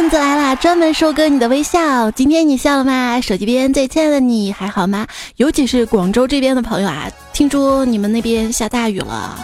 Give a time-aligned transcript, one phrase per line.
[0.00, 2.10] 段子来啦，专门收割你的微笑。
[2.12, 3.20] 今天你笑了吗？
[3.20, 5.06] 手机边最亲爱的你还好吗？
[5.36, 9.38] 尤其是广州这边的朋友啊，听说你们那边下大雨了。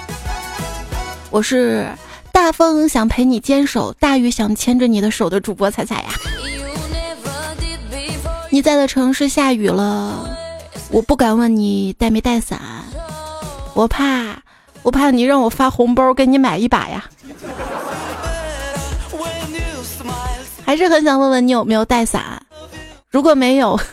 [1.29, 1.87] 我是
[2.33, 6.09] 大风想陪你坚守，大雨想牵着你的手的主播彩彩呀。
[8.49, 10.27] 你在的城市下雨了，
[10.91, 12.59] 我不敢问你带没带伞，
[13.75, 14.39] 我怕，
[14.83, 17.05] 我怕你让我发红包给你买一把呀。
[20.67, 22.45] 还是很想问问你有没有带伞，
[23.09, 23.79] 如果没有，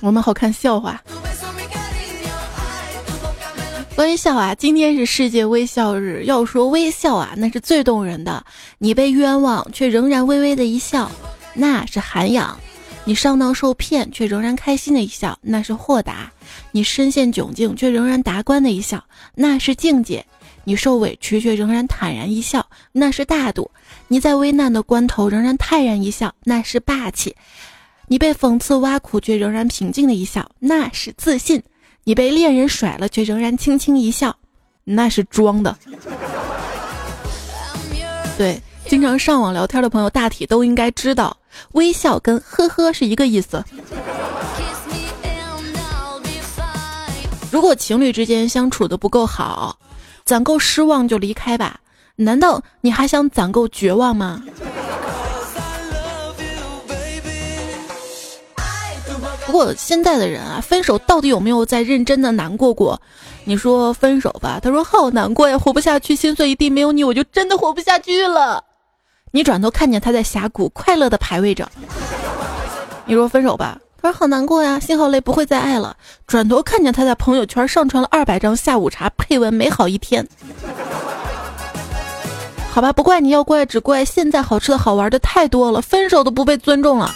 [0.00, 0.98] 我们好看笑话。
[3.94, 6.24] 关于笑啊，今天是世界微笑日。
[6.24, 8.42] 要说微笑啊，那是最动人的。
[8.78, 11.10] 你被冤枉却仍然微微的一笑，
[11.52, 12.56] 那是涵养；
[13.04, 16.32] 你上当受骗却仍然开心的一笑，那是豁达；
[16.70, 20.24] 你身陷窘境却仍然达观的一笑，那是境界；
[20.64, 23.70] 你受委屈却仍然坦然一笑，那是大度；
[24.08, 27.32] 你在危难的关头仍然泰然一笑，那是霸气；
[28.06, 31.62] 你被讽刺挖苦却仍然平静的一笑，那是自信。
[32.04, 34.36] 你被恋人甩了，却仍然轻轻一笑，
[34.84, 35.76] 那是装的。
[38.36, 41.36] 对，经常上网聊天的朋友，大体都应该知道，
[41.72, 43.64] 微笑跟呵呵是一个意思。
[47.50, 49.78] 如果情侣之间相处的不够好，
[50.24, 51.80] 攒够失望就离开吧。
[52.16, 54.42] 难道你还想攒够绝望吗？
[59.44, 63.00] 不过现在的人啊，分手到底有没有在认真的难过过？
[63.44, 68.64] 你说分手吧，他说好难过呀，活不下去，心碎一地，没有你我就真的活不下去了。
[69.32, 71.68] 你转头看见他在峡谷快乐的排位着。
[73.04, 75.96] 你说分手吧，他说好难过呀，心好累，不会再爱了。
[76.26, 80.26] 转头看见他在朋友圈上传了二百张下午茶，配文美好一天。
[82.68, 87.14] 好吧，不怪你要怪，只怪现在好吃的好玩的太多了，分手都不被尊重了。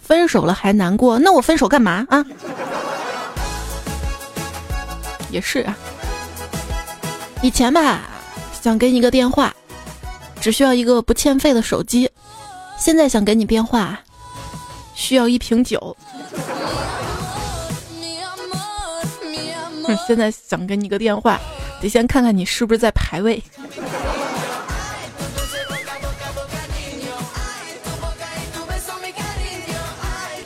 [0.00, 1.18] 分手了还难过？
[1.18, 2.24] 那我分手干嘛啊？
[5.32, 5.76] 也是啊。
[7.42, 8.02] 以前吧，
[8.62, 9.52] 想给你个电话，
[10.40, 12.06] 只需要一个不欠费的手机；
[12.78, 13.98] 现在想给你电话，
[14.94, 15.96] 需要一瓶酒。
[20.06, 21.40] 现在想给你个电话，
[21.80, 23.42] 得先看看你是不是在排位。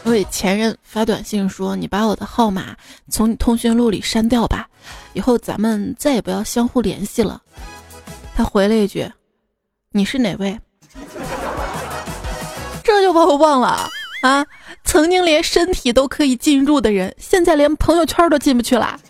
[0.05, 2.75] 为前任发短信说：“你把我的号码
[3.11, 4.67] 从你通讯录里删掉吧，
[5.13, 7.43] 以后咱们再也不要相互联系了。”
[8.35, 9.11] 他回了一句
[9.93, 10.59] ：“你是哪位？”
[13.09, 13.89] 这把我忘了
[14.21, 14.45] 啊！
[14.85, 19.01] 曾经连身体都可以进入的人，现在连朋友圈都进不去了。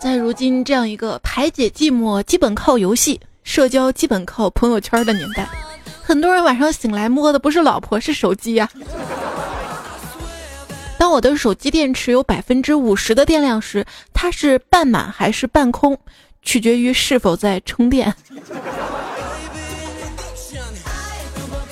[0.00, 5.46] 在如今这样一个排解寂寞基本靠游戏、社交基本靠朋友圈的年代。
[6.02, 8.66] 很多人晚上醒来摸的不是老婆，是手机呀。
[10.96, 13.84] 当我的手机电池有百分之五十的电量时，
[14.14, 15.98] 它是半满还是半空，
[16.44, 18.14] 取决于是否在充电。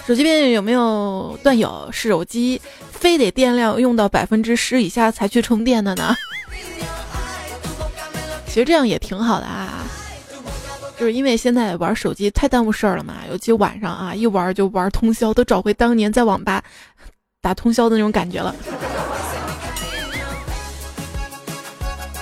[0.06, 2.60] 手机边有没有段友是手机
[2.90, 6.16] 非得电量用到百分之十以下才去充电的呢？
[8.46, 9.84] 其实这样也挺好的啊。
[10.98, 16.62] 就是因为现在玩手机太耽误事儿了嘛，尤其晚上啊，一玩就玩通宵，都找回当年在网吧
[17.40, 18.54] 打通宵的那种感觉了。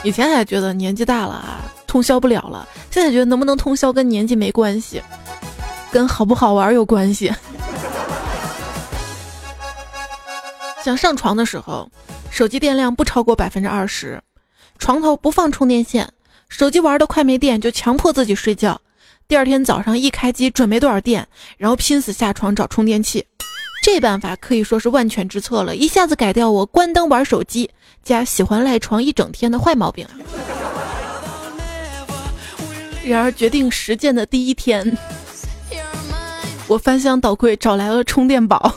[0.03, 1.61] 以前还觉得年纪大了啊，
[1.91, 5.03] 通宵不了了，现在觉得能不能通宵跟年纪没关系，
[5.91, 7.33] 跟好不好玩有关系。
[10.85, 11.91] 想上床的时候，
[12.31, 14.23] 手机电量不超过百分之二十，
[14.79, 16.09] 床头不放充电线。
[16.49, 18.81] 手机玩的快没电，就强迫自己睡觉。
[19.27, 21.27] 第二天早上一开机，准没多少电，
[21.59, 23.27] 然后拼死下床找充电器。
[23.83, 27.69] 这办法可以说是万全之策了，一下子改掉我关灯玩手机
[28.05, 30.07] 加喜欢赖床一整天的坏毛病。
[33.05, 34.97] 然而决定实践的第一天，
[36.67, 38.75] 我翻箱倒柜找来了充电宝。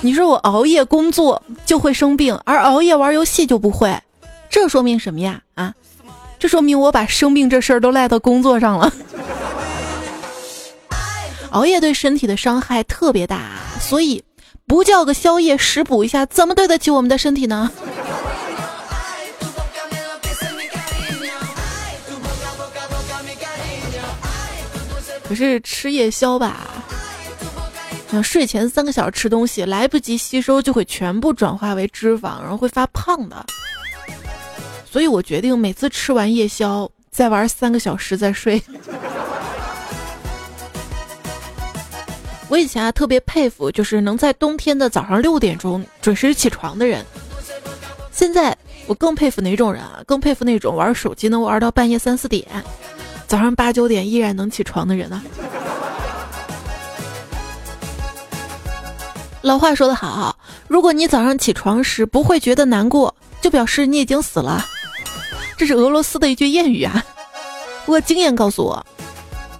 [0.00, 4.00] 你说我熬夜工作就会生病，而熬夜玩游戏就不会，
[4.48, 5.42] 这说明什么呀？
[5.54, 5.74] 啊，
[6.38, 8.92] 这说明我把生病这事儿都赖到工作上了。
[11.50, 13.50] 熬夜对身体的伤害特别大，
[13.80, 14.22] 所以
[14.66, 17.70] 不叫个宵夜食补一下，怎么对得起我们的身体呢？
[25.28, 26.66] 可是吃夜宵吧。
[28.10, 33.44] 像睡前三个小时吃东西来不及吸收，就会全部转化为脂肪，然后会发胖的。
[34.90, 38.62] 所以我决定每次吃完夜宵，再玩三个小时再睡。
[42.48, 47.04] 我以前啊特别佩服，就是能在冬天的早上六点钟准时起床的人。
[48.10, 50.02] 现在我更佩服哪种人啊？
[50.06, 52.46] 更佩服那种玩手机能玩到半夜三四点，
[53.28, 55.22] 早上八九点依然能起床的人啊！
[59.42, 64.64] 老话说得好，如果你早上起床时不会觉得难过，就表示你已经死了。
[65.58, 67.04] 这是俄罗斯的一句谚语啊。
[67.84, 68.86] 不过经验告诉我，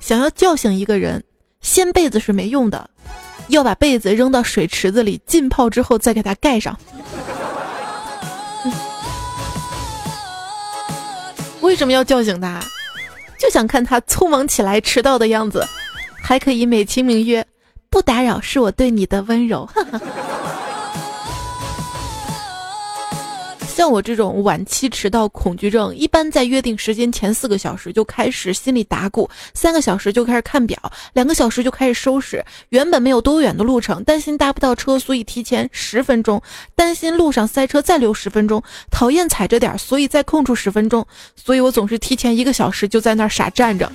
[0.00, 1.22] 想要叫醒一个人。
[1.60, 2.88] 掀被子是没用的，
[3.48, 6.74] 要把被子扔到水池子里浸泡之后再给它盖上。
[11.60, 12.62] 为什么要叫醒他？
[13.38, 15.64] 就想看他匆忙起来迟到的样子，
[16.20, 17.46] 还可以美其名曰
[17.88, 19.68] “不打扰是我对你的温柔”。
[23.78, 30.76] 像我这种晚期迟到恐惧症，一般在约定时间前四个小时就开始心里打鼓，三个小时就开始看表，
[31.12, 32.44] 两个小时就开始收拾。
[32.70, 36.40] 原本没有多远的路程，担心搭不到车，所以提前十分钟；
[36.74, 38.60] 担心路上塞车，再留十分钟；
[38.90, 41.06] 讨厌踩着点，所以再空出十分钟。
[41.36, 43.88] 所以我总是提前一个小时就在那儿傻站着，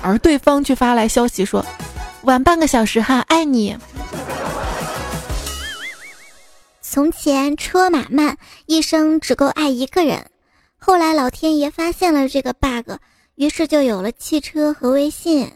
[0.00, 1.66] 而对方却发来消息说
[2.22, 3.76] ：“晚半个小时哈，爱你。”
[6.96, 10.24] 从前车马慢，一生只够爱一个人。
[10.78, 12.92] 后来老天爷发现了这个 bug，
[13.34, 15.46] 于是就有了汽车和微信。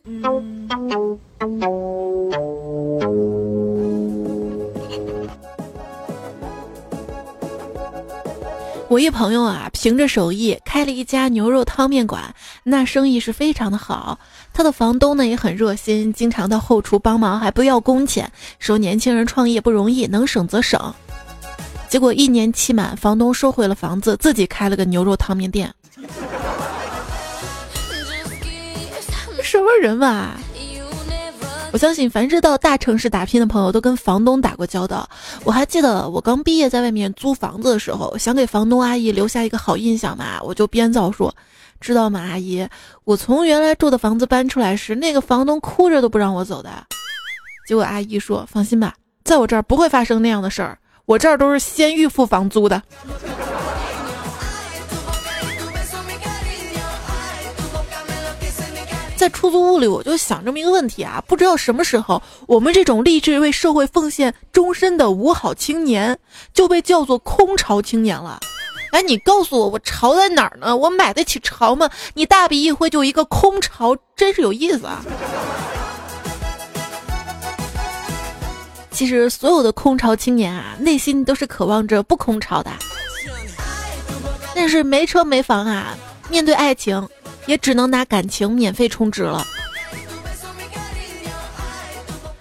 [8.88, 12.34] 我一朋友啊，凭着手艺开了一家牛肉汤面馆，
[12.64, 14.18] 那生意是非常的好。
[14.52, 20.94] 他的房东呢也很热心，经常到后厨帮忙，还不要工钱，说年轻人创业不容易，能省则省。
[21.90, 25.74] 结果一年期满，房东收回了房子，自己开了个牛肉汤面店。
[29.42, 30.36] 什么人嘛！
[31.72, 35.08] 我相信，凡是到大城市打拼的朋友，都跟房东打过交道。
[35.42, 41.34] 我还记得，我刚毕业在外面租房子的时候，想给房东阿姨留下一个好印象嘛，我就编造说
[41.80, 42.64] ：“知道吗，阿姨，
[43.02, 46.70] 我从原来住的房子搬出来时，那个房东哭着都不让我走的。”
[47.66, 48.94] 结果阿姨说：“放心吧，
[49.24, 50.78] 在我这儿不会发生那样的事儿。”
[51.10, 52.80] 我这儿都是先预付房租的，
[59.16, 66.16] 在出租屋里，我就想这么一个问题啊，不知道什么时候，我们这种立志为社会奉献终身的五好青年
[66.54, 68.38] 就被叫做空巢青年了。
[68.92, 70.76] 哎，你告诉我，我巢在哪儿呢？
[70.76, 71.90] 我买得起巢吗？
[72.14, 75.02] 你大笔一挥就一个空巢，真是有意思啊。
[79.00, 82.70] 其实，所有的空巢青年啊，内心都是渴望着不空巢的。
[84.54, 85.96] 但是没车没房啊，
[86.28, 87.08] 面对爱情，
[87.46, 89.42] 也只能拿感情免费充值了。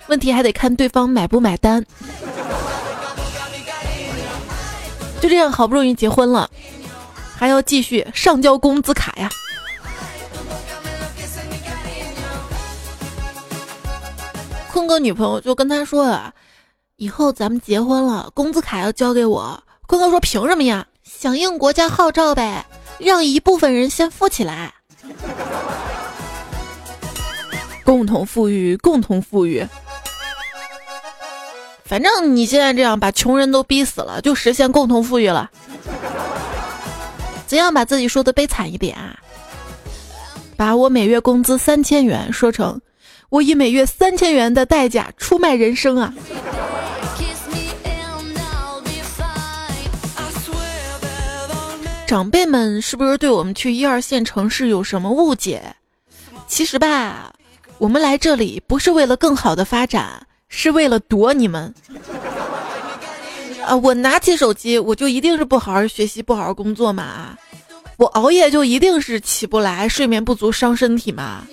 [0.07, 1.81] 问题还得看对方买不买单。
[5.21, 6.49] 就这样，好不容易结婚了，
[7.37, 9.29] 还要继续上交工资卡呀。
[14.73, 16.33] 坤哥女朋友就跟他说啊。
[16.99, 19.63] 以后咱们结婚了，工资卡要交给我。
[19.87, 20.85] 坤哥说：“凭什么呀？
[21.01, 22.65] 响应国家号召呗，
[22.97, 24.73] 让一部分人先富起来，
[27.85, 29.65] 共同富裕，共同富裕。
[31.85, 35.49] 反正你现在这样把穷人都逼死了，就实现共同富裕了。
[37.47, 39.17] 怎样把自己说的悲惨一点啊？
[40.57, 42.81] 把我每月工资三千元说成
[43.29, 46.13] 我以每月三千元的代价出卖人生啊！”
[52.09, 55.75] 长辈们是不是对我们去一二线城市有什么误解？
[56.47, 57.31] 其实吧，
[57.77, 61.71] 我们来这里不是为了更好的发展，是为了躲你们。
[63.63, 67.37] 啊，我拿起手机，我就一定是不好好学习、不好好工作嘛？
[67.97, 71.43] 我熬夜就一定是起不来、睡眠不足伤身体嘛？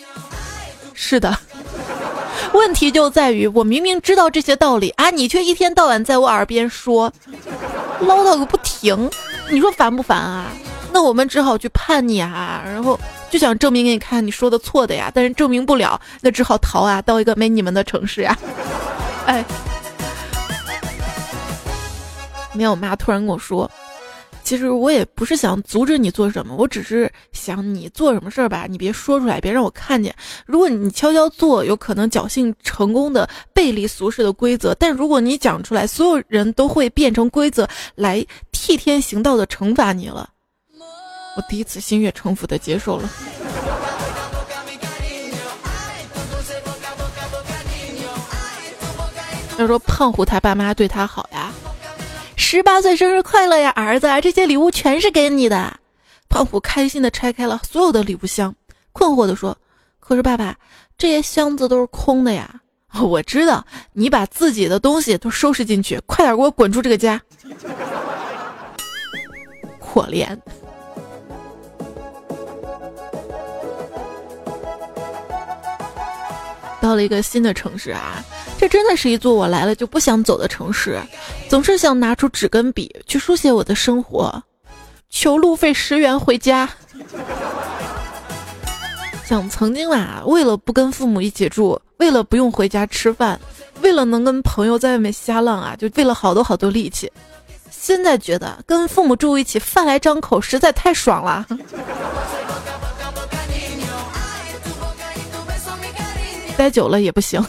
[0.94, 1.36] 是的。
[2.54, 7.12] 问题就在于，我明明知道这些道理啊，你却一天到晚在我耳边说，
[8.00, 9.10] 唠叨个不停。
[9.50, 10.50] 你说烦不烦啊？
[10.92, 12.98] 那我们只好去叛逆啊，然后
[13.30, 18.36] 就想证明给你看你说的错的呀，但是证明不了，那只好逃啊，到一个没你们的城市呀。
[19.26, 19.44] 哎，
[22.54, 23.70] 没有，我妈突然跟我说，
[24.42, 30.14] 其实我也不是想阻止你做什么，我只是想你做什么事儿吧，你别说出来，别让我看见。
[30.46, 38.24] 如果你悄悄做，有可能侥幸成功的背离俗世的规则；但如果你讲出来，所有人都会变成规则来
[38.56, 40.30] 替天行道的惩罚你了。
[41.36, 43.08] 我第一次心悦诚服的接受了。
[49.58, 51.52] 要说胖虎他爸妈对他好呀。
[52.34, 54.08] 十八岁生日快乐呀，儿子！
[54.20, 55.78] 这些礼物全是给你的。
[56.28, 58.54] 胖虎开心的拆开了所有的礼物箱，
[58.92, 59.56] 困惑的说
[60.00, 60.56] ：“可是爸爸，
[60.98, 62.60] 这些箱子都是空的呀。
[63.00, 67.20] ”我知道，你把自己的东西都收拾进去，快点给我滚出这个家！
[69.96, 70.36] 可怜。
[76.82, 78.22] 到了一个新的城市啊。
[78.58, 80.98] 这真的是一座我来了就不想走的城市，
[81.46, 84.42] 总是想拿出纸跟笔去书写我的生活，
[85.10, 86.66] 求路费十元回家。
[89.26, 93.38] 想曾经啊，为了不跟父母一起住，为了不用回家吃饭，
[93.82, 97.12] 为了能跟朋友在外面瞎浪啊，就费了好多好多力气。
[97.86, 101.46] 现在觉得跟父母住一起，饭来张口，实在太爽了。
[106.58, 107.40] 待久了也不行。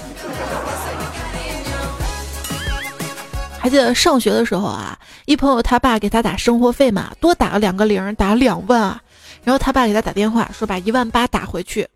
[3.57, 9.01] 还记得上学的时候啊，一朋友他爸给他打生活费嘛，多打了两个零，打两万啊。
[9.43, 11.87] 然后他爸给他打电话说把一万八打回去。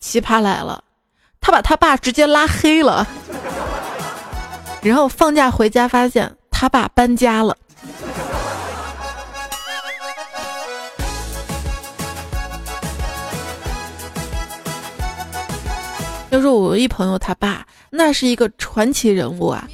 [0.00, 0.82] 奇葩来了，
[1.42, 3.06] 他把他爸直接拉黑了。
[4.80, 7.56] 然后放假回家发现他爸搬家了。
[16.28, 19.66] 要说我一朋友他爸，那是一个传奇人物啊。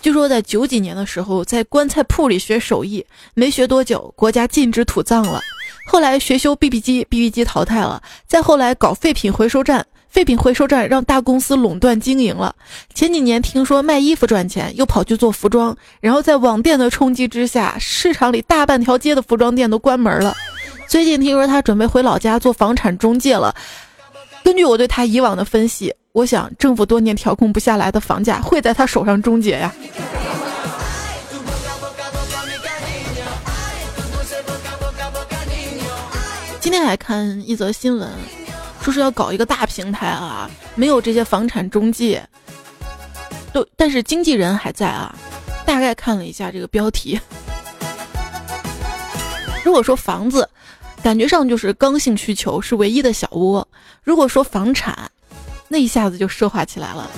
[0.00, 5.40] 据说在九几年的时候，在棺材铺里学手艺，没学多久，国家禁止土葬了。
[5.86, 8.02] 后来学修 BB 机，BB 机淘汰了。
[8.26, 12.54] 再后来搞废品回收站，废品回收站让大公司垄断经营了。
[12.92, 15.74] 前几年听说卖衣服赚钱，又跑去做服装。
[16.00, 20.36] 然后在网店的冲击之下，市场里大半条街的服装店都关门了。
[20.86, 23.54] 最近听说他准备回老家做房产中介了。
[24.44, 25.94] 根据我对他以往的分析。
[26.12, 29.72] 我想，政府多年调控不下来的房价会在他手上终结呀。
[36.60, 38.08] 今天还看一则新闻，
[38.82, 42.28] 说是要搞一个大平台啊，没有这些房产中介，
[43.52, 45.14] 都但是经纪人还在啊。
[45.64, 47.18] 大概看了一下这个标题，
[49.64, 50.46] 如果说房子，
[51.02, 53.64] 感觉上就是刚性需求，是唯一的小窝；
[54.02, 55.10] 如果说房产，
[55.68, 57.08] 那一下子就奢华起来了。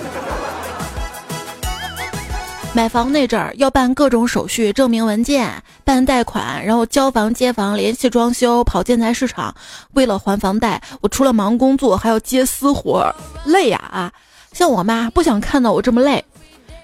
[2.77, 5.49] 买房那阵儿要办各种手续、证明文件、
[5.85, 9.55] 办贷款，然后交房、接房、联系装修、跑建材市场。
[9.93, 13.15] 为了还房贷，我除了忙工作，还要接私活，
[13.45, 14.13] 累呀啊！
[14.53, 16.25] 像我妈不想看到我这么累，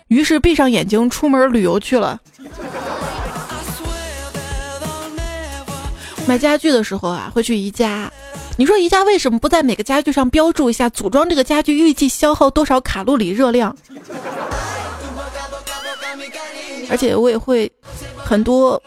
[0.07, 2.21] 于是闭上眼睛出门旅游去了。
[6.25, 8.09] 买家具的时候啊，会去宜家。
[8.57, 13.77] 你说宜家为什么不在每个家具上标注一下组装这个家具预计消耗多少卡路里热量？
[16.91, 17.71] 而且我也会
[18.17, 18.81] 很多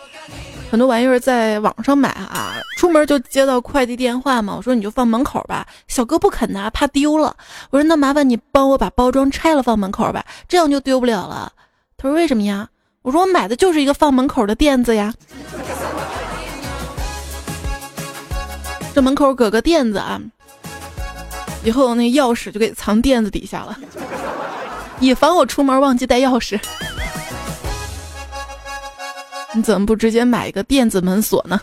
[0.69, 7.35] 很多玩意儿在网上买啊，出门就接到快递电话嘛，我说你就放门口吧，小哥不肯拿，怕丢了。
[7.69, 11.51] 我说那麻烦你帮我把包装拆了放门口吧，这样就丢不了了。
[11.95, 12.67] 他说为什么呀？
[13.03, 15.13] 我说我买的就是一个放门口的垫子呀。
[18.93, 20.19] 这门口搁个垫子啊，
[21.63, 23.77] 以后那钥匙就给藏垫子底下了，
[24.99, 26.59] 以防我出门忘记带钥匙。
[29.55, 31.59] 你怎么不直接买一个电子门锁呢？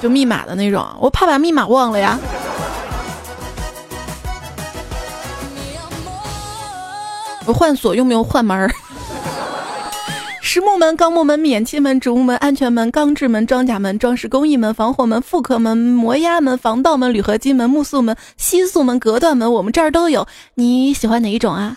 [0.00, 2.18] 就密码的那种，我怕把密码忘了呀。
[7.44, 8.70] 我换锁用不用换门儿？
[10.40, 20.26] 实木门、钢木门、免漆门、植物门、安全门、钢制门、装甲门、装饰工艺门、防火门、复刻门、磨压门、防盗门、铝合金门、木塑门、吸塑门、隔断门，我们这儿都有。
[20.54, 21.76] 你喜欢哪一种啊？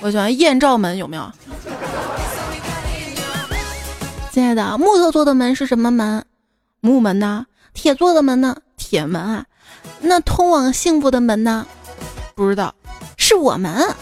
[0.00, 1.32] 我喜欢艳照门，有没有？
[4.32, 5.34] 亲爱的，木头做的？
[5.34, 6.24] 门是什么门？
[6.80, 7.46] 木门呐。
[7.74, 8.22] 铁做的？
[8.22, 8.56] 门呢？
[8.76, 9.46] 铁门啊。
[10.00, 11.20] 那通往幸福的？
[11.20, 11.66] 门呢？
[12.36, 12.74] 不知道，
[13.16, 13.92] 是我们。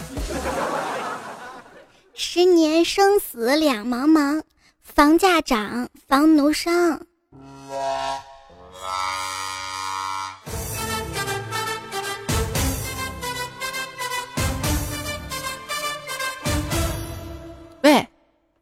[2.13, 4.43] 十年生死两茫茫，
[4.81, 7.01] 房价涨，房奴伤。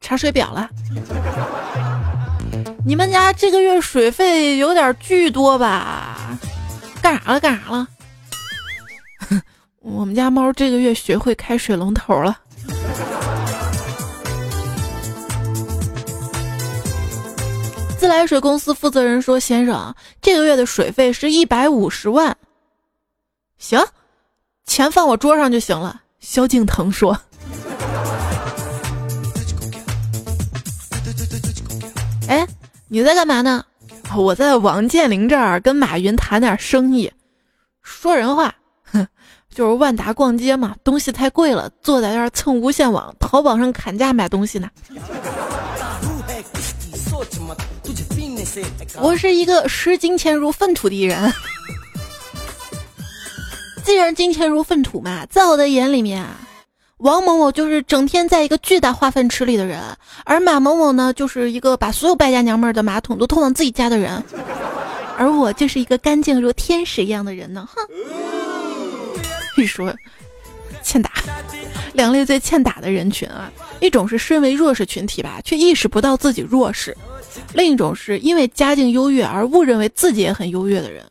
[0.08, 0.70] 查水表了。
[2.86, 6.40] 你们家这个月水费有点巨多吧？
[7.02, 7.40] 干啥了？
[7.42, 7.86] 干啥了？
[9.82, 12.40] 我们家猫这个月学会开水龙头了。
[18.00, 22.38] 自来水公司负责人说：“先生，这个月的水费是一百五十万。”
[23.60, 23.86] 行，
[24.66, 26.04] 钱放我桌上就行了。
[26.22, 27.20] 萧敬腾说
[32.90, 33.64] ：“你在干嘛呢？
[34.16, 37.12] 我在王健林这儿跟马云谈点生意。
[37.82, 38.54] 说人话，
[38.84, 39.06] 哼，
[39.54, 44.70] 就是万达逛街嘛，东西太贵了，坐在那儿蹭无线网，淘宝上砍价买东西呢。”
[49.00, 51.32] 我是一个视金钱如粪土的人。
[53.84, 56.26] 既然金钱如粪土嘛，在我的眼里面，
[56.98, 59.80] 王某某就是整天在一个巨大化粪池里的人，
[60.26, 64.24] 而马某某呢，就是一个把所有败家娘们儿的马桶都通往自己家的人，
[65.16, 67.70] 而我就是一个干净如天使一样的人呢。
[67.72, 67.80] 哼，
[69.58, 69.94] 一说，
[70.82, 71.12] 欠打，
[71.94, 76.98] 两类最欠打的人群啊，一种是身为弱势群体吧，却意识不到自己弱势。
[77.54, 81.06] 另一种是因为家境优越而误认为自己也很优越的人。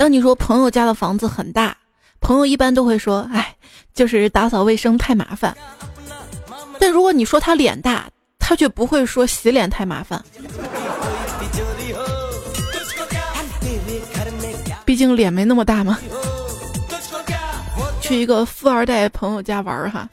[0.00, 1.76] 当你说朋友家的房子很大，
[2.22, 3.54] 朋友一般都会说：“哎，
[3.92, 5.54] 就是打扫卫生太麻烦。”
[6.80, 10.24] 但如果你说他脸大，他却不会说洗脸太麻烦。
[14.86, 15.98] 毕竟脸没那么大嘛。
[18.00, 20.08] 去一个富二代朋友家玩儿哈，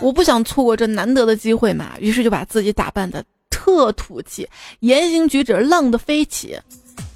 [0.00, 4.48] 我不想错过这难得的机会嘛，于是就把自己打扮的特土气，
[4.80, 6.58] 言行举止浪得飞起。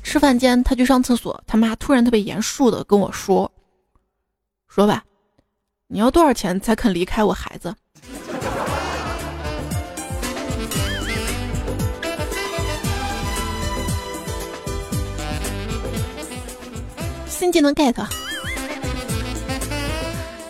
[0.02, 3.50] 吃饭间，他去上厕所，他妈突然特别严肃的跟我说
[4.68, 5.04] ：“说吧，
[5.86, 7.74] 你要多少钱才肯离开我孩子？”
[17.26, 17.94] 新技能 get。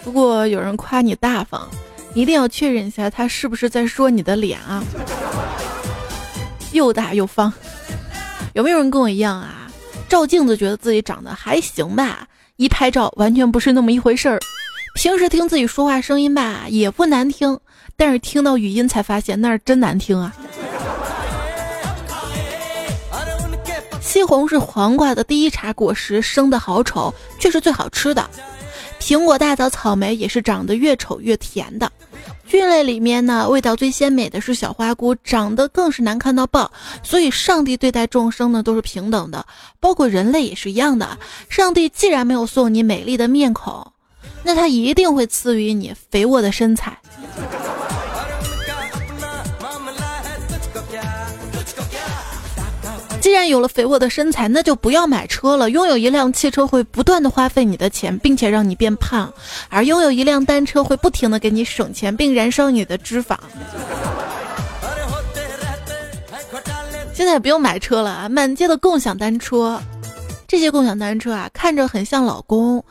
[0.05, 1.69] 如果有人夸你大方，
[2.15, 4.83] 一定要确认一下他是不是在说你的脸啊，
[6.73, 7.53] 又大又方。
[8.55, 9.71] 有没有人跟我一样啊？
[10.09, 14.39] 照镜子觉得自己长得还行吧，一拍照完全不是那么一回事儿。
[14.95, 17.59] 平时听自己说话声音吧也不难听，
[17.97, 20.35] 但是听到语音才发现那是真难听啊。
[24.03, 28.29] 西红柿、黄瓜的第一茬果实生的好丑，却是最好吃的。
[29.01, 31.91] 苹果、大枣、草莓也是长得越丑越甜的。
[32.53, 36.71] 菌类里面呢，味道最鲜美的是小花菇，长得更是难看到爆。
[37.03, 39.47] 所以，上帝对待众生呢都是平等的，
[39.81, 41.17] 包括人类也是一样的。
[41.49, 43.91] 上帝既然没有送你美丽的面孔，
[44.43, 46.95] 那他一定会赐予你肥沃的身材。
[53.23, 55.71] 既然有了肥沃的身材，那就不要买车了。
[55.71, 59.33] 拥有一辆汽车会不断的花费你的钱，并且让你变胖；
[59.69, 63.37] 而拥有一辆单车会不停的给你省钱，并燃烧你的脂肪。
[67.15, 69.81] 现在不用买车了啊，满街的共享单车，
[70.49, 72.85] 这些共享单车啊，看着很像老公，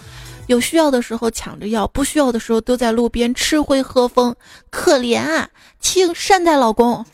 [0.48, 4.34] 有需要的时候抢着要，不需要的时候都在路边吃灰喝风，
[4.70, 5.50] 可怜啊，
[5.82, 7.06] 请善待老公。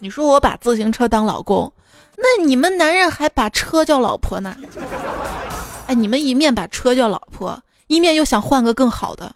[0.00, 1.72] 你说我把自行车当老公，
[2.16, 4.56] 那你们男人还把车叫老婆呢？
[5.86, 9.34] 哎，你们一面把车叫老婆，一面又想换个更好的，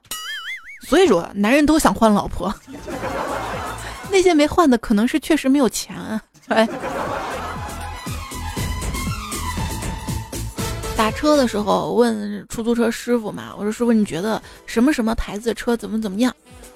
[0.86, 2.54] 所以说男人都想换老婆。
[4.10, 6.22] 那些没换的可能是确实没有钱啊。
[6.48, 6.68] 哎，
[10.96, 16.32] 打车的时候问出租车师傅嘛，我说师傅你觉得什么什么牌子的车怎么怎么样？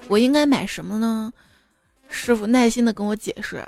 [0.07, 1.31] 我应该买什么呢？
[2.09, 3.65] 师傅耐心的跟我解释，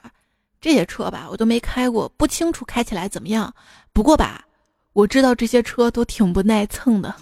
[0.59, 3.53] 这些车吧，我都没开过，不清楚开起来怎么样。
[3.93, 4.45] 不过吧，
[4.93, 7.13] 我知道这些车都挺不耐蹭的。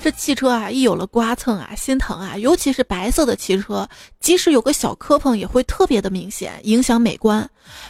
[0.00, 3.86] 这汽车啊，一有了刮蹭啊，心疼啊，尤其是白色的汽车，
[4.20, 7.48] 即使有个小磕碰，也会特别的明显，影响美观。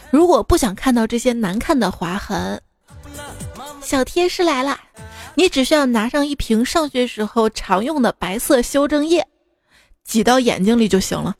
[0.09, 2.59] 如果不想看到这些难看的划痕，
[3.81, 4.77] 小贴士来了，
[5.35, 9.25] 你只需要拿上一瓶上学时候常用的白色修正液。
[10.09, 11.35] 挤到眼睛里就行了。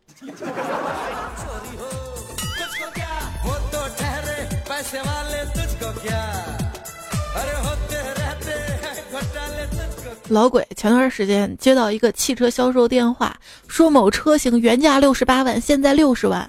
[10.27, 13.35] 老鬼前段时间接到一个汽车销售电话，
[13.67, 16.47] 说某车型原价六十八万，现在六十万。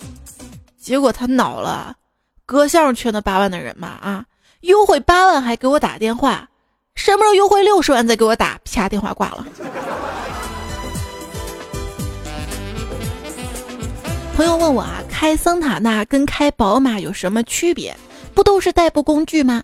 [0.78, 1.96] 结果他恼了，
[2.44, 4.26] 哥像是缺那八万的人嘛啊，
[4.60, 6.50] 优惠八万还给我打电话，
[6.94, 8.60] 什么时候优惠六十万再给我打？
[8.70, 9.46] 啪，电话挂了。
[14.40, 17.94] 朋友问我啊，开桑塔纳跟开宝马有什么区别？
[18.32, 19.62] 不都是代步工具吗？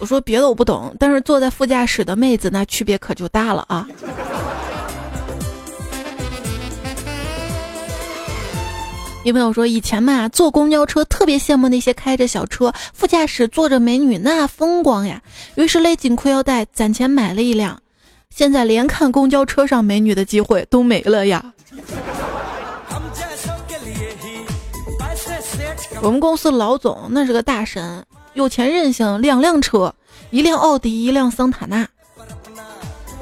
[0.00, 3.86] 我说别的我不懂，但是坐在副驾驶的妹子那区别可就大了啊。
[9.22, 15.22] 有朋友说以前嘛，坐公交车特别羡慕那些开着小车，副驾驶坐着美女，那风光呀。
[15.54, 17.80] 于是勒紧裤腰带，攒钱买了一辆。
[18.30, 21.52] 现在连看公交车上美女的机会都没了呀。
[26.02, 29.94] 我们公司老总那是个大神，有钱任性，两辆车，
[30.30, 31.88] 一辆奥迪，一辆桑塔纳。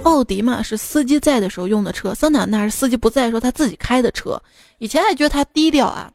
[0.03, 4.40] 奥迪嘛是司机在的时候用的车，桑塔纳是司机不在的时候他自己开的车。
[4.79, 6.11] 以前还觉得他低调啊，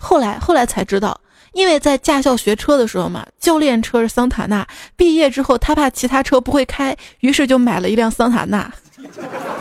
[0.00, 1.18] 后来后来才知道，
[1.52, 8.68] 因为在驾校学车的时候嘛，教练车是桑塔纳，毕业之后他怕其他车不会开，于是就买了一辆桑塔纳。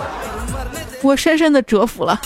[1.03, 2.19] 我深深的折服了。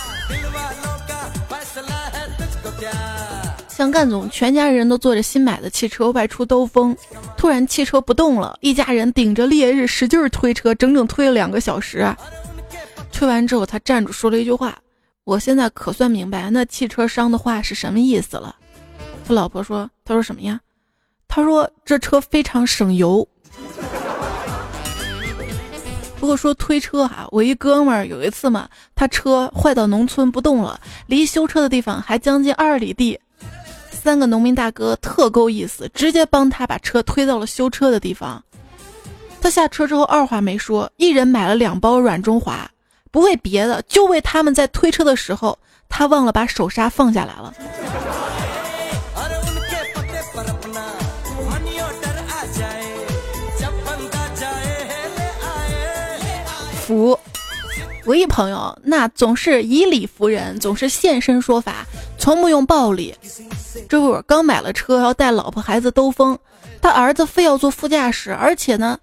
[3.76, 6.96] 像干总全家人都坐着新买的汽车外出兜风，
[7.36, 12.08] 突然汽车不动了，一家人顶着烈日使劲推车，整整推了两个小时。
[13.12, 14.78] 推完之后，他站住说了一句话
[15.26, 18.56] ：“我现在可算明白那汽车商的话是什么意思了。”
[19.26, 20.62] 他老婆说：“他说什么呀？”
[21.28, 23.28] 他说：“这车非常省油。”
[26.20, 33.20] 不过说推车哈，我一哥们儿有一次嘛，他车坏到农村不动了，离修车的地方还将近二里地。
[34.04, 38.44] 三个农民大哥特够意思，直接帮他把车推到了修车的地方。
[39.42, 42.70] 他下车之后二话没说，一人买了两包软中华，
[43.12, 47.54] 不为别的，就为他们在推车的时候，他忘了把手刹放下来了。
[56.86, 57.18] 服，
[58.06, 61.86] 我一朋友那总是以理服人，总是现身说法，
[62.18, 63.16] 从不用暴力。
[63.88, 66.38] 这会儿刚买了车，要带老婆孩子兜风，
[66.82, 69.00] 他儿子非要坐副驾驶，而且呢，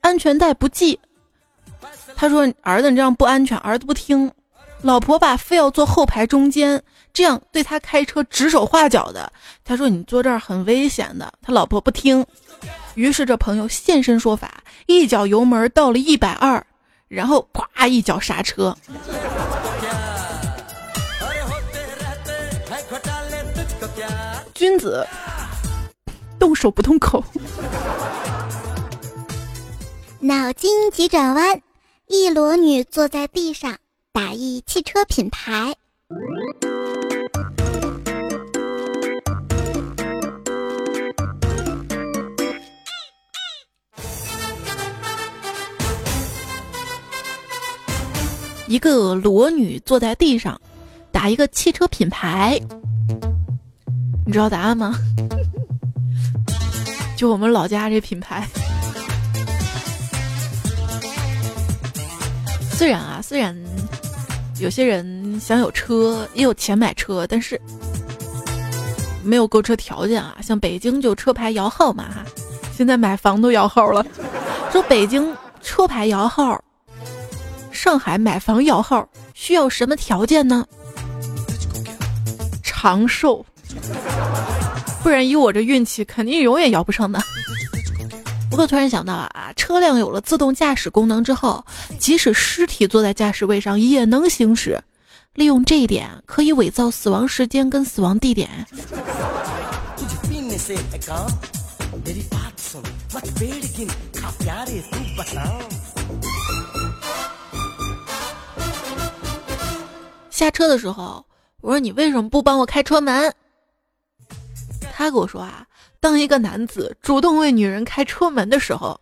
[0.00, 0.98] 安全带不系。
[2.14, 4.30] 他说：“儿子，你这样不安全。”儿子不听，
[4.82, 6.80] 老婆吧，非要坐后排中间，
[7.12, 9.32] 这样对他开车指手画脚的。
[9.64, 12.24] 他说：“你坐这儿很危险的。”他老婆不听，
[12.94, 16.64] 于是这朋友现身说法，一脚油门到了一百二，
[17.08, 18.76] 然后咵一脚刹车。
[24.54, 25.06] 君子
[26.38, 27.24] 动手不动口。
[30.20, 31.62] 脑筋急转弯：
[32.08, 33.78] 一裸女坐在地上，
[34.12, 35.74] 打一汽车品牌。
[48.68, 50.60] 一个裸女坐在地上，
[51.10, 52.60] 打一个汽车品牌。
[54.26, 54.94] 你知道答案吗？
[57.16, 58.46] 就我们老家这品牌。
[62.70, 63.56] 虽然啊，虽然
[64.60, 67.58] 有些人想有车，也有钱买车，但是
[69.24, 70.36] 没有购车条件啊。
[70.42, 72.22] 像北京就车牌摇号嘛哈，
[72.76, 74.04] 现在买房都摇号了。
[74.70, 76.62] 说北京车牌摇号，
[77.78, 80.66] 上海买房摇号需要什么条件呢？
[82.60, 83.46] 长寿。
[85.00, 87.22] 不然以我这运气，肯定永远摇不上的。
[88.50, 91.64] 不过突然想到啊，车辆有了自动驾驶功能之后，
[92.00, 94.82] 即使尸体坐在驾驶位上也能行驶。
[95.34, 98.50] 利用这一点，可以伪造死亡时间跟死亡地点。
[110.38, 111.26] 下车的时候，
[111.62, 113.34] 我说你为什么不帮我开车门？
[114.94, 115.66] 他跟我说啊，
[115.98, 119.00] 当一个男子主动为女人开车门的时候，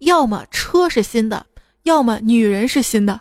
[0.00, 1.46] 要么车是新的，
[1.84, 3.18] 要么女人是新的。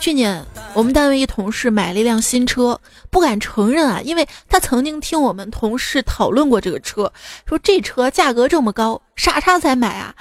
[0.00, 0.42] 去年
[0.74, 2.80] 我们单位一同事买了一辆新车，
[3.10, 7.12] 不敢承认啊，因为他曾经听我们同事讨论过这个车，
[7.46, 10.14] 说这车价格这么高，傻叉才买啊，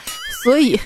[0.44, 0.80] 所以，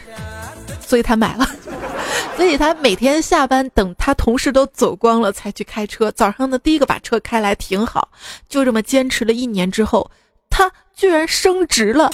[0.86, 1.50] 所以他买了。
[2.36, 8.10] 所以他每天下班等他同事都走光了才去开车，早上的第一个把车开来停好，
[8.50, 10.10] 就这么坚持了一年之后，
[10.50, 12.10] 他居然升职了。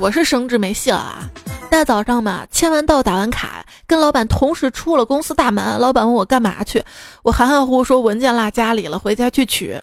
[0.00, 1.28] 我是升职没戏了啊！
[1.68, 5.76] 大早上嘛，签完到打完卡，跟老板同时出了公司大门。
[5.80, 6.84] 老板问我干嘛去，
[7.24, 9.80] 我含含糊糊说文件落家里了，回家去取。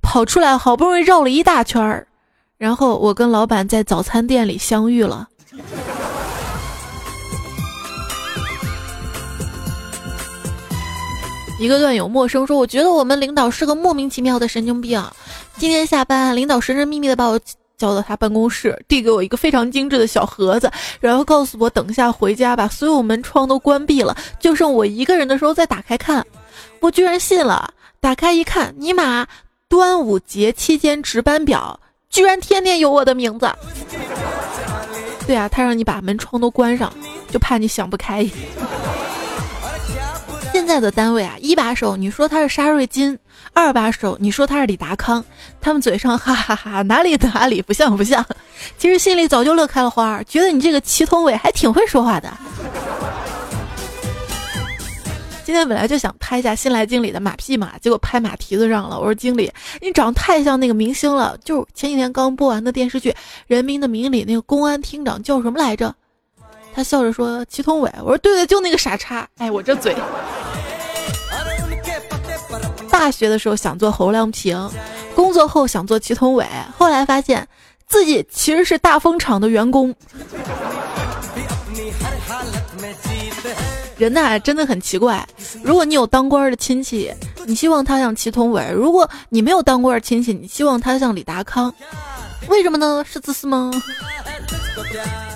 [0.00, 2.06] 跑出来，好不容易绕了一大圈儿，
[2.56, 5.28] 然后我跟老板在早餐店里相遇了。
[11.60, 15.04] 一个段友陌生说：“我觉得我们领导是个莫名其妙的神经病。
[15.58, 17.38] 今天下班，领导神神秘秘的把我
[17.78, 26.26] 叫到他办公室，递给我一个非常精致的小盒子，然后告诉我等下回家把所有门窗都关闭了，就剩我一个人的时候再打开看。
[26.80, 29.26] 我居然信了，打开一看，尼玛，
[29.68, 31.78] 端午节期间值班表
[32.10, 33.48] 居然天天有我的名字。
[35.26, 36.92] 对啊，他让你把门窗都关上，
[37.30, 38.28] 就怕你想不开。”
[40.68, 43.18] 在的单位啊，一把手你说他是沙瑞金，
[43.54, 45.24] 二把手你说他是李达康，
[45.60, 48.24] 他们嘴上哈哈哈，哪里哪里不像不像，
[48.76, 52.30] 其实心里早就乐开了花，觉得你这个祁同伟还挺会说话的。
[55.44, 58.98] 今天本来就想拍一下新来经理的马屁嘛，结果拍马蹄子上了。
[58.98, 59.50] 我说经理，
[59.80, 63.10] 你长得太像那个明星了，就前几天刚播完的电视剧
[63.46, 65.94] 《人民的名义》里那个公安厅长叫什么来着？
[66.74, 67.90] 他笑着说祁同伟。
[68.00, 69.26] 我说对对，就那个傻叉。
[69.38, 69.96] 哎，我这嘴。
[72.98, 74.68] 大学的时候想做侯亮平，
[75.14, 76.44] 工作后想做祁同伟，
[76.76, 77.46] 后来发现
[77.86, 79.94] 自己其实是大风厂的员工。
[83.96, 85.24] 人呐，真的很奇怪。
[85.62, 87.14] 如果你有当官的亲戚，
[87.46, 91.72] 你希望他像祁同伟；如果你没有当官的亲戚，你希望他像李达康。
[92.48, 93.04] 为什么呢？
[93.08, 93.70] 是自私吗？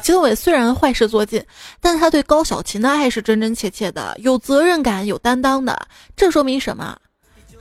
[0.03, 1.41] 祁同伟虽然坏事做尽，
[1.81, 5.87] 但他对高小琴的爱是真真切切的，有责任感、有担当的。
[6.17, 6.97] 这说明什么？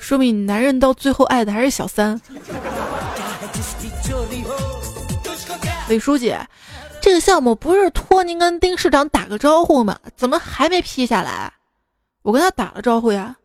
[0.01, 2.19] 说明你男人到最后爱的还是小三。
[5.87, 6.35] 李书记，
[7.01, 9.97] 这个项目不是托您跟丁市长打个招呼吗？
[10.17, 11.53] 怎么还没批下来？
[12.23, 13.35] 我跟他打了招呼呀。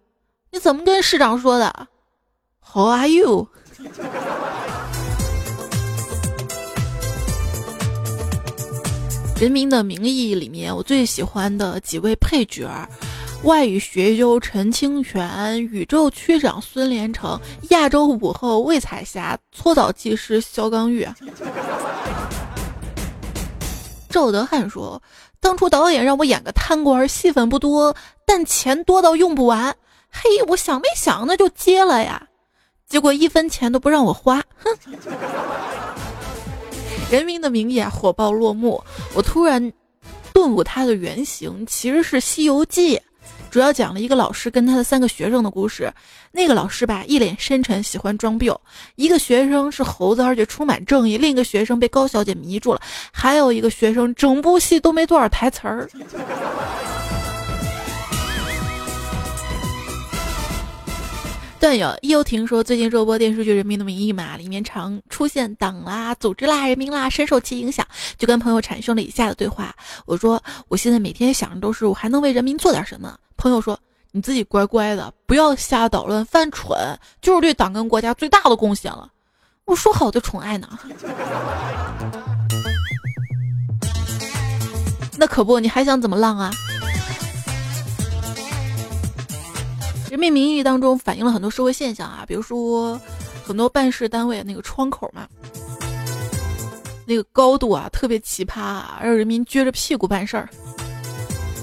[0.51, 1.87] 你怎么跟市长说的
[2.61, 3.47] ？How are you？
[9.41, 12.67] 《人民的名义》里面，我最喜欢的几位配角。
[13.47, 21.09] 外语学究陈清泉，宇宙区长孙连成，亚洲舞后魏彩霞，搓澡技师肖刚玉。
[24.11, 25.01] 赵德汉说
[25.39, 27.95] ：“当初导演让我演个贪官，戏份不多，
[28.27, 29.73] 但钱多到用不完。
[30.11, 32.27] 嘿，我想没想那就接了呀，
[32.89, 34.43] 结果一分钱都不让我花。
[34.57, 34.77] 哼！
[37.13, 38.83] 人民的名义，火爆落幕。
[39.15, 39.73] 我突然
[40.33, 42.97] 顿悟，它的原型其实是《西游记》。”
[43.57, 45.91] 主要讲了一个老师跟他的三个学生的故事。
[46.31, 48.55] 那个老师吧，一脸深沉，喜欢装病。
[48.97, 55.89] 一个学生是猴子，而且充满正义；另一个学生被高小姐迷住了；还有一个学生，整部戏都没多少台词儿。
[61.67, 67.85] 段友易游婷说：“最近热播电视剧《人民的名义》嘛，里面常出现党啦、组织啦、人民啦，深受其影响，
[68.17, 69.75] 就跟朋友产生了以下的对话。
[70.05, 73.19] 我说，我现在每天想的都是我还能为人民做点什么。
[73.37, 73.77] 朋友说，
[74.13, 76.79] 你自己乖乖的，不要瞎捣乱犯蠢，
[77.21, 79.09] 就是对党跟国家最大的贡献了。
[79.65, 80.69] 我说好的宠爱呢？
[85.19, 86.53] 那可不，你还想怎么浪啊？”
[90.11, 93.01] 人民名义当中反映了很多社会现象啊，比如说
[93.45, 95.27] 很多办事单位那个窗口嘛，
[97.05, 100.49] 那个高度啊特别奇葩啊，让人民撅着屁股办事儿。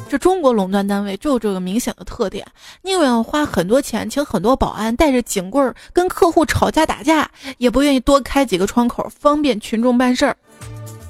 [0.10, 2.45] 这中国垄断单位就有这个明显的特点，
[2.84, 10.38] 宁愿花很多钱请很多保安带着警棍儿跟客户吵架打架，也不愿意多开几个窗口方便群众办事儿。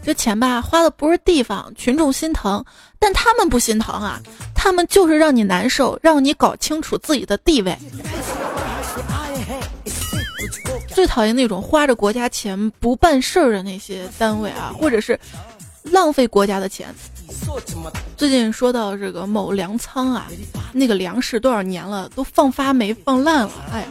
[0.02, 2.64] 这钱吧花的不是地方，群众心疼，
[2.98, 4.22] 但他们不心疼啊，
[4.64, 7.78] 他们就是让你难受，让你搞清楚自己的地位。
[10.88, 15.20] 最讨厌那种花着国家钱不办事儿的那些单位啊，或者是
[15.84, 16.88] 浪费国家的钱。
[18.16, 20.28] 最近说到这个某粮仓啊，
[20.72, 23.86] 那个粮食多少年了都放发霉放烂了，哎。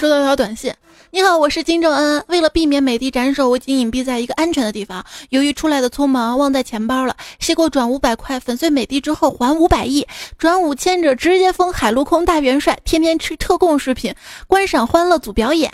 [0.00, 0.72] 收到一条短信。
[1.14, 2.24] 你好，我是金正恩。
[2.28, 5.04] 为了避免美的斩首，我已经隐蔽在一个安全的地方。
[5.28, 7.14] 由于出来的匆忙，忘带钱包了。
[7.38, 10.06] 谁给我转五百块粉碎美的之后还五百亿？
[10.38, 14.14] 转五千者直接封海陆空大元帅，天天吃特供食品，
[14.46, 15.70] 观赏欢乐组表演。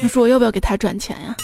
[0.00, 1.36] 你说我要不要给他转钱呀？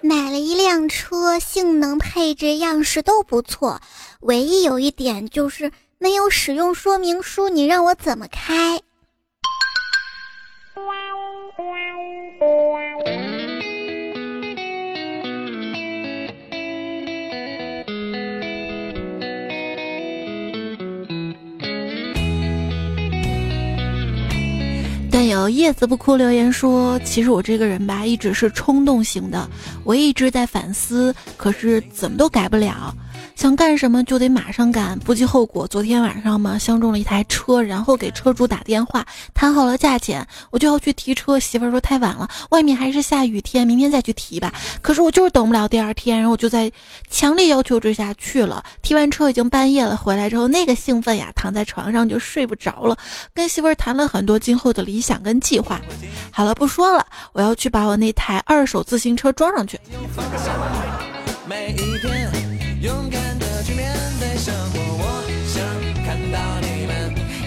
[0.00, 3.82] 买了一辆车，性能配置样式都不错，
[4.20, 5.70] 唯一有一点就是。
[6.00, 8.80] 没有使用说明书你让我怎么开？
[25.10, 29.48] 但有叶子不哭留言说其实我这个人吧一直是冲动型的
[29.82, 32.94] 我一直在反思可是怎么都改不了。
[33.34, 35.66] 想干什么就得马上干，不计后果。
[35.66, 41.38] 昨天晚上嘛，相中了一台车，然后给车主打电话，谈好了价钱，我就要去提车。
[41.38, 44.52] 媳妇儿说太晚了，外面还是下雨天，明天再去提吧。
[44.82, 46.70] 可是我就是等不了第二天，然后我就在
[47.08, 48.64] 强烈要求之下去了。
[48.82, 52.96] 提完车已经半夜了，回来之后那个兴奋呀，躺在床上就睡不着了，
[53.32, 55.80] 跟媳妇儿谈了很多今后的理想跟计划。
[56.30, 59.78] 好了，不说了，我要去把我那台二手自行车装上去。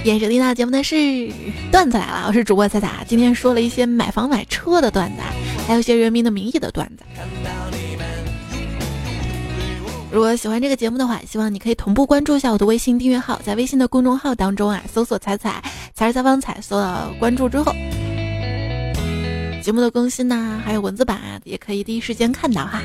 [0.03, 1.31] 演收听到节目的是
[1.71, 5.21] 段子来了，我是主播彩彩，今天说了一些买房买车的段子，
[5.67, 7.03] 还有一些人民的名义的段子。
[10.11, 17.71] 如果喜欢这个节目的话，希望你可以同步关注一下我的微信订阅号，在微信的公众号当中啊，搜索“彩彩才是采访彩”，搜到关注之后，
[19.61, 22.81] 节目的更新呢，还有文字版啊，也可以第一时间看到哈。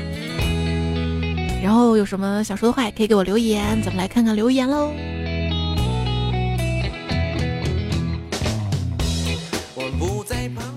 [1.63, 4.91] 然后有什么想说的话，也可以给我留言，咱们来看看留言喽。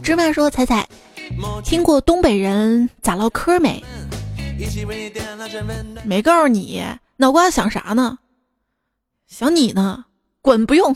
[0.03, 0.89] 芝麻说：“彩彩，
[1.65, 3.83] 听过东北人咋唠嗑没？
[6.05, 6.83] 没告诉你，
[7.17, 8.19] 脑瓜子想啥呢？
[9.27, 10.05] 想你呢，
[10.43, 10.95] 滚，不用。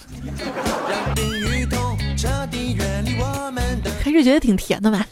[4.02, 5.06] 还是觉得挺甜的吧？”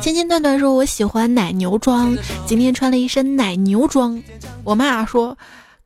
[0.00, 4.20] 千千段段说：“我喜欢奶牛装，今天穿了一身奶牛装。”
[4.64, 5.36] 我妈说：“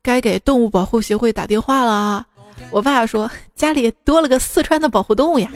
[0.03, 2.27] 该给动物保护协会打电话了。”
[2.72, 5.48] 我爸说：“家里多了个四川的保护动物呀。”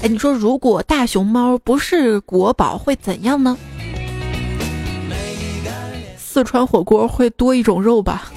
[0.00, 3.58] 哎，你说如果大熊猫不是国宝会怎样呢？
[6.16, 8.30] 四川火锅会多一种肉吧？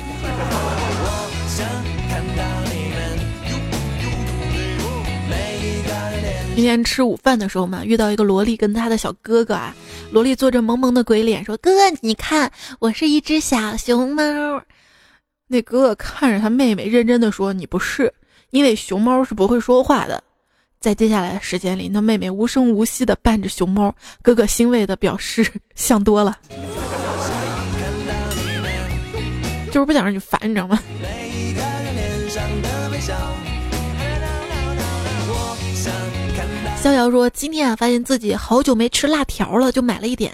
[6.56, 9.76] 今天吃午饭的时候嘛，遇到一个萝莉跟他的小哥哥啊，
[10.12, 14.24] 萝莉做着萌萌的鬼脸说：“哥哥，你看，我是一只小熊猫。”
[15.48, 18.14] 那哥哥看着他妹妹，认真的说：“你不是，
[18.50, 20.22] 因为熊猫是不会说话的。”
[20.80, 26.38] 在接下来的时间里，那妹妹无声无息的伴着熊猫，哥哥欣慰的表示想多了，
[29.72, 30.80] 就是不想让你烦，你知道吗？
[36.82, 40.32] 逍遥说：“今天啊，发现自己好久没吃辣条了，就买了一点。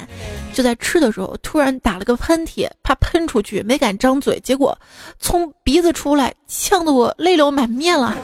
[0.53, 4.77] 就在吃的时候，突然打了个喷嚏，怕喷出去，没敢张嘴，结果
[5.19, 8.15] 从鼻子出来，呛得我泪流满面了。”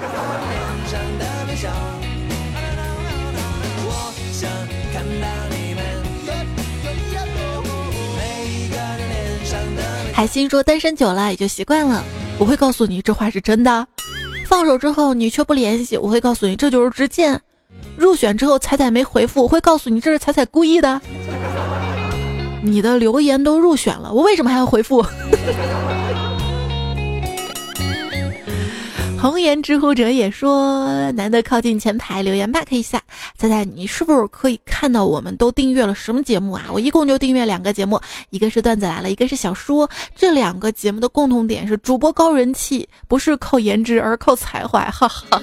[10.14, 12.04] 海星说：“单身久了也就习惯了，
[12.38, 13.88] 我会告诉你这话是真的。
[14.46, 17.42] 放手之后你却不联系，我会告诉你这就是之见。
[18.00, 21.02] 入选之后彩彩没回复，我会告诉你这是彩彩故意的。
[22.64, 25.06] 你的留言都入选了，我为什么还要回复？”
[29.22, 33.02] 红颜知乎者也说：“难得靠近前排留言吧，可以下。
[33.38, 36.64] 猜猜你是不是可以看到我们都订阅了什么节目啊？
[36.72, 39.90] 我一共就订阅两个节目，一个是段子来了，一个是小说。
[40.16, 44.90] 这两个节目的共同点是主播高人气，不是靠颜值，而靠才华。
[44.90, 45.42] 哈哈。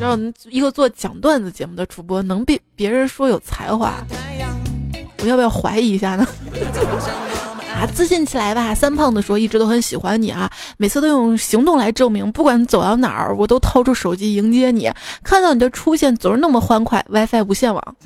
[0.00, 3.94] 让一个做讲段子节目的主播能被别人说有才华。”
[5.22, 6.26] 我要不要怀疑一下呢？
[7.74, 8.72] 啊，自信起来吧！
[8.74, 14.88] 三胖子说一直都很喜欢你啊，每次都用行动来证明，不管走到哪儿，我都掏出手机迎接你。
[15.24, 17.96] 看到你的出现总是那么欢快，WiFi 无线网。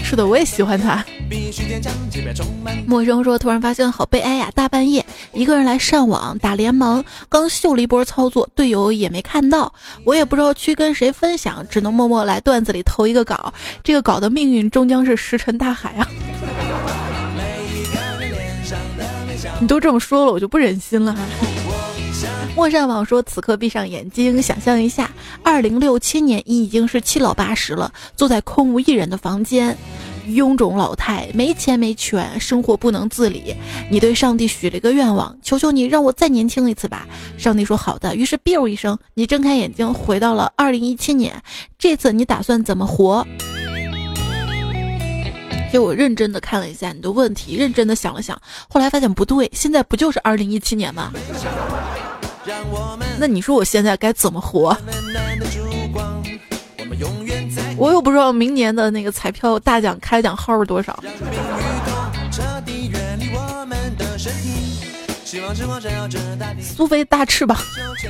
[0.00, 1.02] 是的，我也喜欢他。
[2.86, 4.50] 陌生说：“突然发现好悲哀呀！
[4.54, 9.72] 大半夜一个人来上网打联盟，刚秀了一波操作，队友也没看到，
[10.04, 13.52] 我也不知道去跟谁分享，只能默默来段子里投一个稿。
[13.84, 16.08] 这个稿的命运终将是石沉大海啊！
[19.60, 21.16] 你都这么说了，我就不忍心了。”
[22.56, 25.10] 陌上网说：“此刻闭上眼睛，想象一下，
[25.42, 29.78] 二零六七年，你已经是七老八十了，坐在空无一人的房间，
[30.30, 33.54] 臃肿老态，没钱没权，生活不能自理。
[33.90, 37.06] 你对上帝许了一个愿望，求求你让我再年轻一次吧。
[37.36, 38.14] 上帝说好的。
[38.14, 41.42] 于是，biu 一声，你睁开眼睛，回到了二零一七年。
[41.78, 43.26] 这次你打算怎么活？
[45.72, 48.36] 给我认真的看了一下你的问题，认真的想了想，
[48.68, 51.12] 后来发现不对，现在不就是二零一七年吗？”
[53.20, 54.76] 那你说我现在该怎么活？
[57.80, 61.02] 我又不知道明年的那个彩票大奖开奖号是多少。
[66.60, 67.56] 苏菲大翅膀，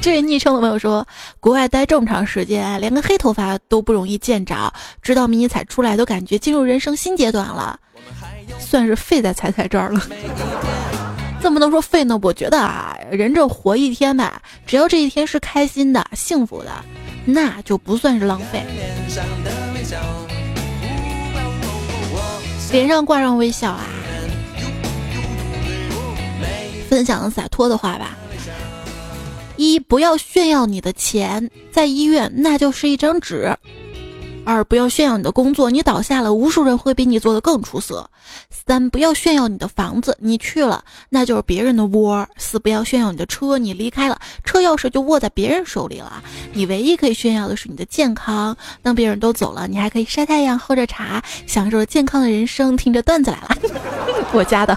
[0.03, 1.07] 这位昵称的朋友说，
[1.39, 7.79] 国外待这么长时间，连个黑头发都不容易见着，直到迷你彩出来都感觉进入人生新阶段了，
[8.59, 10.01] 算是废在彩彩这儿了。
[11.41, 12.19] 怎么能说废呢？
[12.23, 16.71] 我觉得啊，人这活一天吧，只要这一天是开心的、幸福的，
[17.33, 18.63] 那就不算是浪费。
[22.73, 23.87] 脸上挂上微笑啊。
[26.89, 28.17] 分享洒脱的话吧：
[29.57, 33.55] 一，不要炫耀你的钱，在医院那就是一张纸；
[34.45, 38.05] 二，不要炫耀你的工作，你倒下了，无数人会比你做的更出色；
[38.51, 46.23] 三，不要炫耀你的房子，你去了那就是别人的窝；四，不要炫耀你的车，你离开了，车钥匙就握在别人手里了。
[46.53, 53.57] 你唯一可以炫耀的是你的健康，当别人都走了，你还可以晒太阳、喝着茶，享受着健康的人生，听着段子来了。
[54.33, 54.77] 我家的。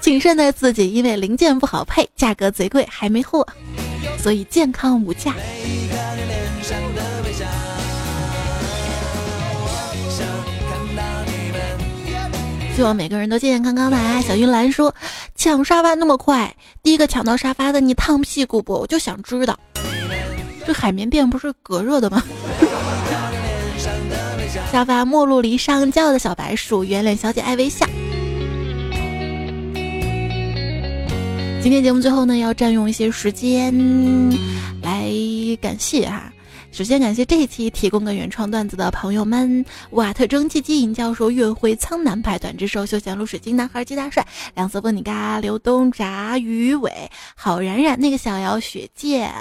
[0.00, 3.46] 谨慎的自己，因为零件不好配，价格贼贵，还没货，
[4.18, 5.34] 所以健康无价。
[12.74, 14.20] 希望每个人都健健康康的啊！
[14.20, 14.92] 小云兰说
[15.36, 16.52] ：“抢沙发那么快，
[16.82, 18.80] 第一个抢到沙发的你烫屁股不？
[18.80, 19.56] 我就想知道，
[20.66, 22.20] 这海绵垫不是隔热的吗？”
[24.72, 27.86] 沙发陌路离上轿的小白鼠，圆脸小姐爱微笑。
[31.62, 33.72] 今天节目最后呢，要占用一些时间
[34.82, 35.12] 来
[35.60, 36.33] 感谢哈。
[36.74, 46.90] 首先感谢这一期提供个原创段子的朋友们：瓦特蒸汽机尹教授、月辉苍南派短之兽、休闲露水晶男孩、鸡大帅、两色风你嘎、刘东炸鱼尾、
[47.36, 49.32] 郝冉冉、那个小姚、雪见、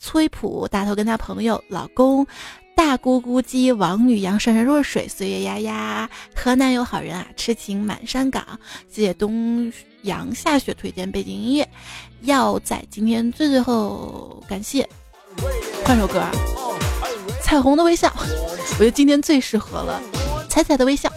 [0.00, 2.26] 崔普、大头跟他朋友、老公、
[2.74, 8.44] 大咕咕鸡、王女阳、山山若水、岁月丫丫、河南有好人啊、痴情满山岗、
[8.90, 9.72] 谢谢东。
[10.02, 11.66] 阳下雪推荐背景音乐，
[12.22, 14.86] 要在今天最最后感谢
[15.82, 16.22] 换首歌，
[17.54, 20.02] 彩虹的微笑，我觉得今天最适合了，
[20.48, 21.08] 彩彩的微笑。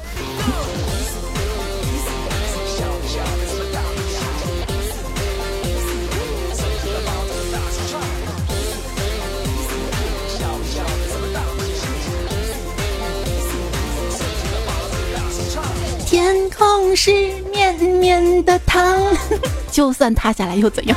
[16.06, 17.12] 天空是
[17.52, 18.96] 绵绵的糖，
[19.74, 20.96] 就算塌下来又怎样？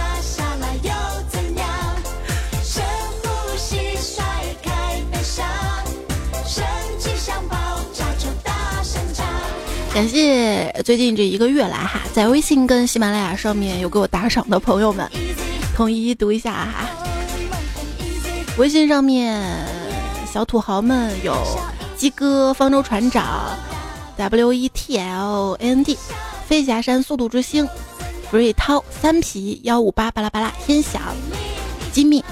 [9.93, 15.11] 感谢最近这一个月来哈，在微信跟喜马拉雅上面有给我打赏的朋友们，
[15.75, 16.89] 统一读一下哈。
[18.57, 19.43] 微信上面
[20.33, 21.35] 小土豪们有
[21.97, 23.59] 鸡哥、方舟船长。
[24.17, 25.99] W E T L A N D
[26.47, 27.67] 飞霞山速度之星，
[28.31, 31.01] 福瑞涛，三皮幺五八巴拉巴拉，天翔，
[31.91, 32.23] 机密，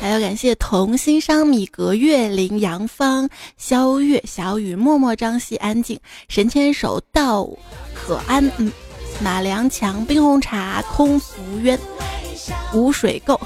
[0.00, 5.98] 还要感谢同心商米格、月林、杨芳、肖月、小雨、默默、张希、安静、
[6.28, 7.48] 神牵手、道
[7.94, 8.50] 可安、
[9.22, 11.78] 马良强、冰红茶、空浮渊、
[12.72, 13.38] 无水垢、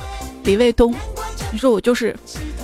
[0.45, 0.95] 李卫东。
[1.51, 2.17] 你说我就是。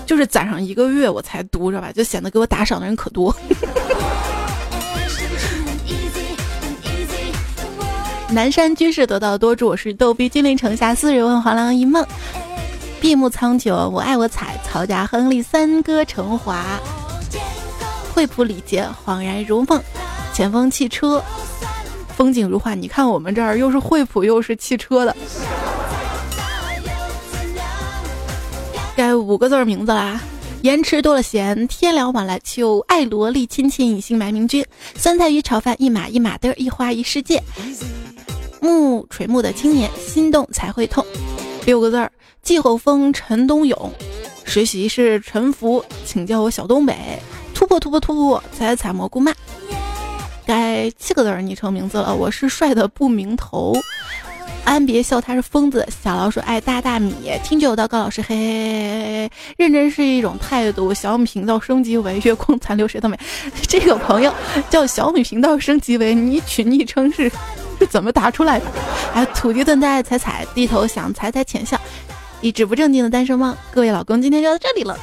[0.07, 3.33] 就是攒上一个月我才读着吧，就显得给我打赏的人可多。
[8.29, 12.05] 南山居士得道多助，我是逗比君临城下，四人问黄粱一梦。
[13.01, 16.65] 闭目苍穹，我爱我彩，曹家亨利三哥成华。
[18.15, 19.83] 惠普礼节，恍然如梦。
[20.35, 21.23] 前锋汽车，
[22.15, 22.75] 风景如画。
[22.75, 25.17] 你看我们这儿又是惠普又是汽车的。
[28.95, 30.21] 该五个字儿名字啦，
[30.61, 34.63] 盐吃多了咸，天凉晚来秋，爱萝莉亲亲，隐姓埋名君，
[34.95, 37.43] 酸菜鱼炒饭，一码一码的，一花一世界，
[38.61, 41.05] 暮垂暮的青年，心动才会痛，
[41.67, 42.11] 六个字儿，
[42.43, 43.93] 季候风陈冬勇，
[44.45, 46.95] 实习是陈福，请叫我小东北，
[47.55, 49.35] 突破突破突破，采采蘑菇曼，
[50.47, 53.77] 该七个字儿昵称名字了，我是帅的不明头。
[54.63, 55.87] 安别笑，他是疯子。
[56.03, 60.93] 小老鼠爱大大米，听就有道高老师，嘿嘿嘿，认真是一种态度。
[60.93, 63.19] 小米频道升级为月光残留，谁都没。
[63.67, 64.33] 这个朋友
[64.69, 67.31] 叫小米频道升级为你取昵称是
[67.81, 68.67] 是 怎么答出来的？
[69.15, 71.81] 哎，土地炖带踩踩低头想踩踩浅笑，
[72.41, 73.57] 一直不正经的单身汪。
[73.73, 74.97] 各位老公，今天就到这里了。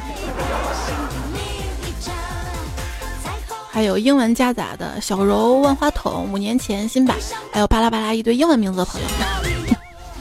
[3.69, 7.15] 还有英文夹杂的小柔万花筒，五年前新版，
[7.51, 9.07] 还有巴拉巴拉一堆英文名字的朋友，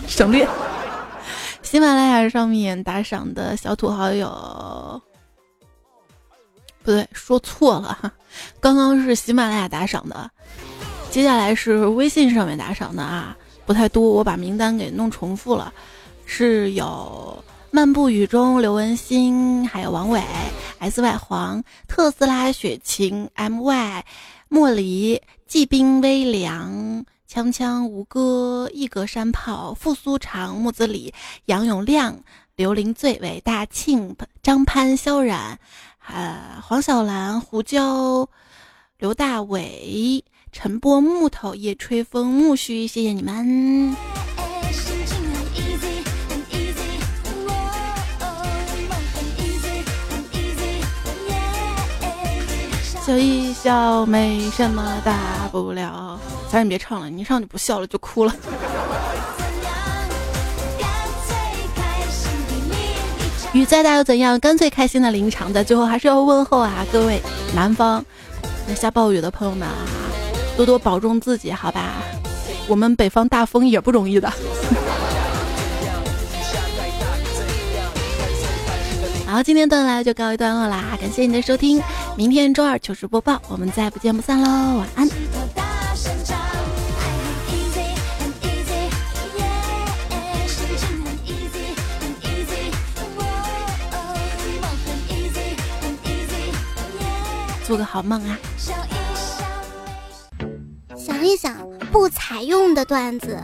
[0.06, 0.46] 省略。
[1.62, 5.00] 喜马拉雅上面打赏的小土豪有，
[6.84, 8.12] 不对，说错了哈，
[8.60, 10.30] 刚刚是喜马拉雅打赏的，
[11.16, 15.72] 接下来是微信上面打赏的啊，不太多，我把名单给弄重复了，
[16.26, 20.22] 是有漫步雨中刘文新，还有王伟
[20.78, 24.04] ，S Y 黄，特斯拉雪晴，M Y，
[24.50, 27.06] 莫离，季冰微凉。
[27.26, 31.14] 锵锵吴歌，一格山炮，傅苏长，木子李，
[31.46, 32.14] 杨永亮，
[32.56, 35.58] 刘林醉，伟大庆，张潘，萧冉，
[36.06, 38.28] 呃，黄小兰，胡椒，
[38.98, 40.22] 刘大伟，
[40.58, 43.94] 晨播，木头，夜吹风，木须，谢谢你们。
[53.04, 56.18] 笑一笑，没什么大不了。
[56.50, 58.34] 咱你别唱了，你一唱就不笑了，就哭了。
[63.52, 64.40] 雨再大又怎样？
[64.40, 65.52] 干脆开心的淋场。
[65.52, 67.20] 在最后还是要问候啊，各位
[67.54, 68.02] 南方
[68.66, 69.74] 那下暴雨的朋友们啊，
[70.56, 72.02] 多多保重自己，好吧？
[72.66, 74.32] 我们北方大风也不容易的。
[79.26, 81.82] 好，今天段来就告一段落啦，感谢你的收听，
[82.16, 85.08] 明天周二糗事播报，我们再不见不散喽，晚安。
[97.64, 98.38] 做个好梦啊！
[101.06, 101.56] 想一想，
[101.92, 103.38] 不采用的段子，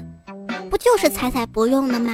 [0.69, 2.13] 不就是采采不用的吗？